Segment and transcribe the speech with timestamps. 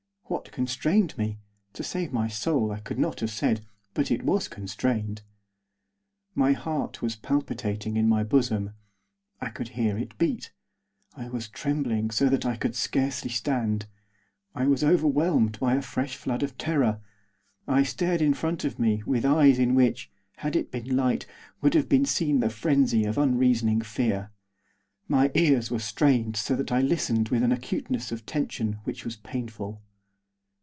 [0.31, 1.39] What constrained me,
[1.73, 5.23] to save my soul I could not have said, but I was constrained.
[6.33, 8.71] My heart was palpitating in my bosom;
[9.41, 10.53] I could hear it beat.
[11.17, 13.87] I was trembling so that I could scarcely stand.
[14.55, 17.01] I was overwhelmed by a fresh flood of terror.
[17.67, 21.25] I stared in front of me with eyes in which, had it been light,
[21.59, 24.31] would have been seen the frenzy of unreasoning fear.
[25.09, 29.17] My ears were strained so that I listened with an acuteness of tension which was
[29.17, 29.81] painful.